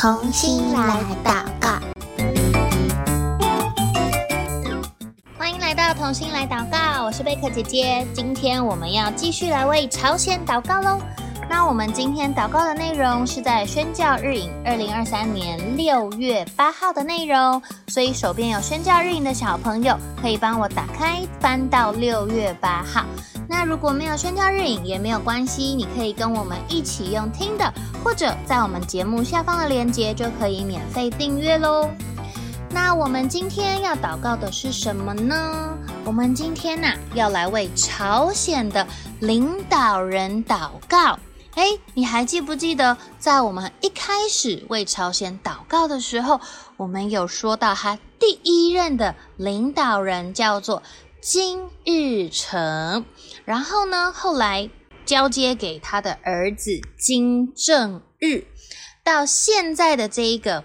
[0.00, 1.78] 同心来祷告，
[5.36, 7.04] 欢迎来到同心来祷告。
[7.04, 10.98] 我是贝克姐姐，今天我们要继续来为朝鲜祷告喽。
[11.50, 23.04] 那我们今天祷告的内容是在宣教日影二零二三年六月八号的内容，所以手边有宣教日影的小朋友，可以帮我打开翻到六月八号。
[23.50, 31.90] 那如果没有宣教日影也没有关系，你可以跟我们一起用听的，或者在我们节目下方的链接就可以免费订阅喽。
[32.70, 35.76] 那我们今天要祷告的是什么呢？
[36.04, 38.86] 我们今天呐、要来为朝鲜的
[39.18, 41.18] 领导人祷告。
[41.56, 46.40] 哎，你还记不记得在我们一开始为朝鲜祷告的时候，
[46.76, 50.84] 我们有说到他第一任的领导人叫做
[51.20, 53.04] 金日成，
[53.44, 54.70] 然后呢，后来
[55.04, 58.44] 交接给他的儿子金正日，
[59.04, 60.64] 到现在的这一个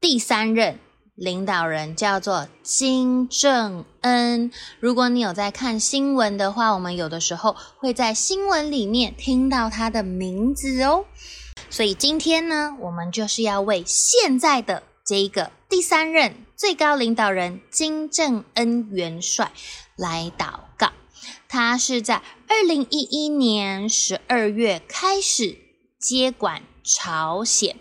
[0.00, 0.78] 第三任
[1.14, 4.50] 领导人叫做金正恩。
[4.78, 11.06] 如果你有在看新闻的话，我们有的时候会在新闻里面听到他的名字哦。
[11.70, 19.50] 所以今天呢，我们就是要为现在的这一个第三任最高领导人金正恩元帅。
[19.96, 20.92] 来祷告，
[21.48, 25.58] 他是在二零一一年十二月开始
[25.98, 27.76] 接管朝鲜。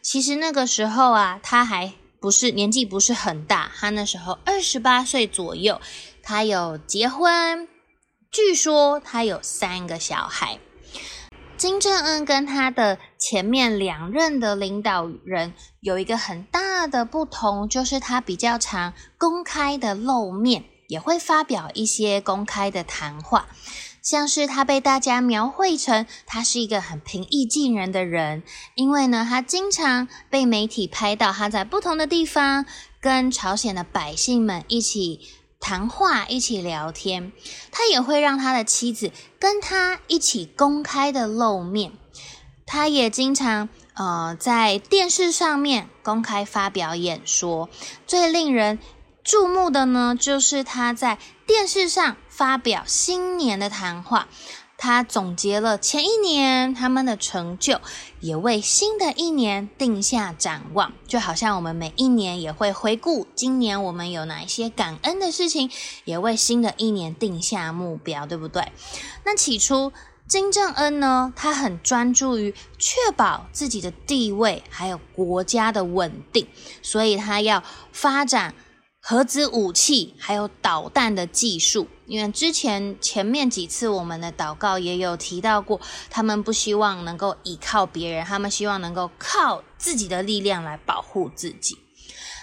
[0.00, 5.78] 其实那个时候啊，他还不是年纪不是很大，他那时候二十八岁左右，
[6.22, 7.68] 他有结婚，
[8.30, 10.58] 据说他有三个小孩。
[11.64, 20.66] 金正恩跟他的前面两任的领导人有一个很大的不同，就是他比较常公开的露面。
[20.88, 23.48] 也会发表一些公开的谈话，
[24.02, 28.42] 像是他被大家描绘成他是一个很平易近人的人，
[28.74, 32.66] 因为呢，他经常被媒体拍到他在不同的地方
[33.00, 35.18] 跟朝鲜的百姓们一起
[35.60, 37.32] 谈话、一起聊天。
[37.70, 41.92] 他也会让他的妻子跟他一起公开的露面，
[42.66, 47.68] 他也经常呃在电视上面公开发表演说，
[48.06, 48.78] 最令人
[49.22, 54.28] 注目的呢，就是他在电视上发表新年的谈话，
[54.84, 57.80] 他总结了前一年他们的成就，
[58.20, 60.92] 也为新的一年定下展望。
[61.08, 65.70] 就好像我们每一年也会回顾今年我们有哪一些感恩的事情，
[66.04, 68.62] 也为新的一年定下目标，对不对？
[69.24, 69.90] 那起初
[70.28, 76.46] 金正恩呢，他很专注于确保自己的地位，还有国家的稳定，
[76.82, 78.54] 所以他要发展。
[79.06, 85.78] 核子武器还有导弹的技术，因为之前前面几次我们的祷告也有提到过，
[86.08, 91.76] 他们不希望能够依靠别人，他们希望能够靠自己的力量来保护自己。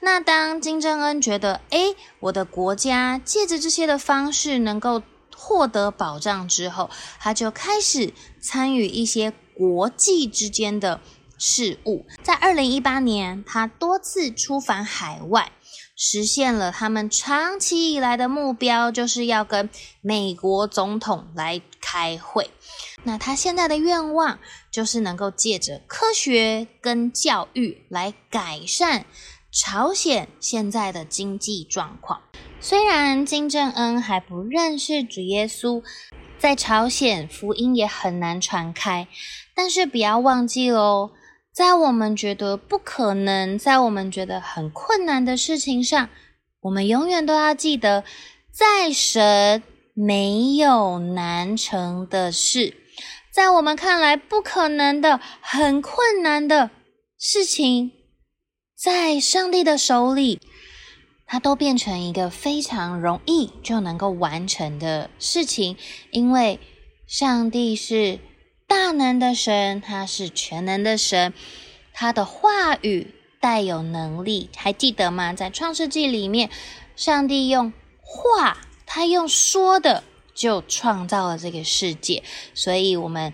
[0.00, 5.02] 那当金正恩觉得，诶，我的国家借着这些的方式能够
[5.36, 6.88] 获得保障之后，
[7.18, 11.00] 他就开始参与一些国际之间的
[11.36, 12.06] 事务。
[12.22, 15.50] 在二零一八年，他多次出访海外。
[15.96, 22.50] 实现了他们长期以来的目标，就是要跟美国总统来开会。
[23.04, 24.38] 那他现在的愿望
[24.70, 29.04] 就是能够借着科学跟教育来改善
[29.52, 32.22] 朝鲜现在的经济状况。
[32.60, 35.82] 虽然金正恩还不认识主耶稣，
[36.38, 39.06] 在朝鲜福音也很难传开，
[39.54, 41.10] 但是不要忘记喽。
[41.54, 46.08] 在我们觉得不可能，在我们觉得很困难的事情上，
[46.62, 48.02] 我们永远都要记得，
[48.50, 49.62] 在神
[49.94, 52.76] 没有难成的事。
[53.32, 56.70] 在我们看来不可能的、很困难的
[57.16, 57.92] 事情，
[58.76, 60.40] 在上帝的手里，
[61.24, 65.76] 它都变成一个非常容易就能够完成的事情，
[66.10, 66.58] 因为
[67.06, 68.18] 上帝是。
[68.74, 71.32] 大能的神，他是全能的神，
[71.92, 75.32] 他的话语带有能力，还记得吗？
[75.32, 76.50] 在创世纪里面，
[76.96, 80.02] 上帝用话，他用说的
[80.34, 82.24] 就创造了这个世界。
[82.52, 83.32] 所以，我们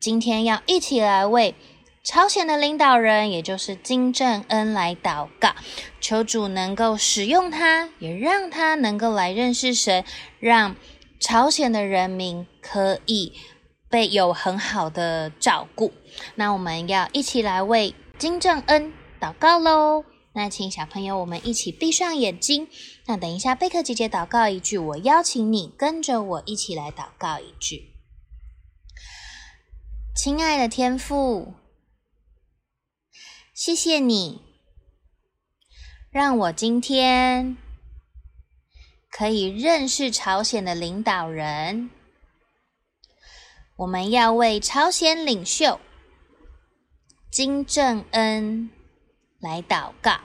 [0.00, 1.54] 今天要一起来为
[2.02, 5.54] 朝鲜的领导人，也就是金正恩来祷告，
[6.00, 10.04] 求主能够使用他，也让他能够来认识神，
[10.40, 10.74] 让
[11.20, 13.32] 朝鲜的人民可以。
[13.92, 15.92] 被有很好的照顾，
[16.36, 18.90] 那我们要一起来为金正恩
[19.20, 20.06] 祷告喽。
[20.32, 22.68] 那请小朋友，我们一起闭上眼睛。
[23.04, 27.92] 那等一下，贝克姐姐祷告一句，我邀请你跟着我一起来祷告一句。
[30.16, 31.52] 亲爱的天父，
[33.52, 34.40] 谢谢你，
[36.10, 37.58] 让我今天
[39.10, 41.90] 可以认识朝鲜的领导人。
[43.82, 45.80] 我们要为朝鲜领袖
[47.32, 48.70] 金正恩
[49.40, 50.20] 来祷告。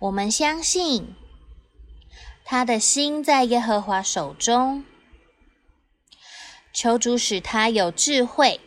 [0.00, 1.14] 我们相信
[2.44, 4.84] 他的心在耶和华手中，
[6.72, 8.60] 求主使他有智慧，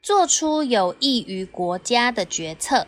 [0.00, 2.86] 做出有益于国家的决策。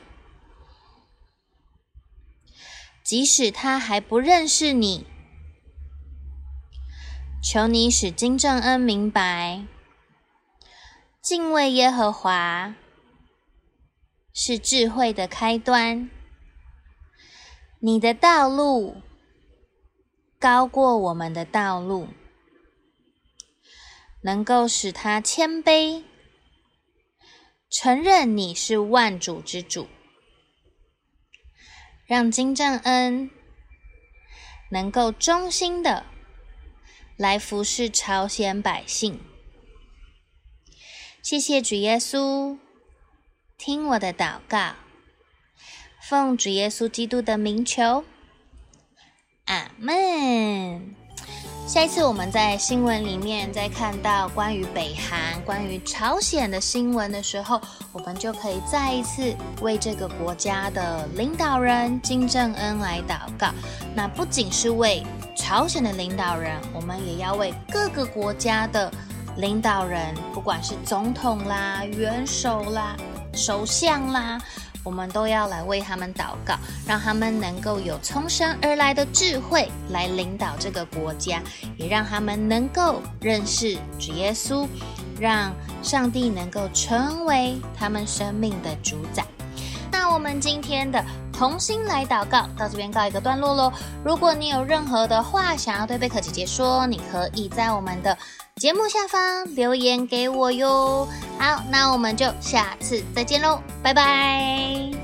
[3.02, 5.04] 即使他还不认识你，
[7.46, 9.66] 求你使金正恩明白，
[11.20, 12.74] 敬畏耶和华
[14.32, 16.08] 是智慧的开端。
[17.80, 19.02] 你的道路
[20.38, 22.08] 高过我们的道路，
[24.22, 26.02] 能够使他谦卑，
[27.70, 29.86] 承认你是万主之主，
[32.06, 33.28] 让金正恩
[34.70, 36.06] 能够忠心的
[37.16, 39.20] 来服侍朝鲜百姓。
[41.22, 42.58] 谢谢主耶稣，
[43.56, 44.74] 听我的祷告。
[46.02, 48.04] 奉主耶稣基督的名求，
[49.46, 51.03] 阿门。
[51.66, 57.58] 下一次我们在新闻里面再看到关于北韩、关于朝鲜的新闻的时候，
[57.90, 63.48] 我们就可以再一次为这个国家的领导人金正恩来祷告。
[63.94, 65.02] 那不仅是为
[65.34, 68.92] 朝鲜的领导人，我们也要为各个国家的
[69.38, 72.94] 领导人，不管是总统啦、元首啦、
[73.32, 74.38] 首相啦。
[74.84, 76.54] 我们都要来为他们祷告，
[76.86, 81.42] 让他们能够有从神而来的智慧来领导这个国家，
[81.78, 84.68] 也让他们能够认识主耶稣，
[85.18, 85.52] 让
[85.82, 89.24] 上帝能够成为他们生命的主宰。
[89.90, 91.02] 那我们今天的
[91.32, 93.72] 同心来祷告到这边告一个段落喽。
[94.04, 98.16] 如果你有任何的话想要对贝壳姐姐说，你可以在我们的
[98.64, 101.06] 节目下方留言给我哟。
[101.38, 105.03] 好，那我们就下次再见喽，拜拜。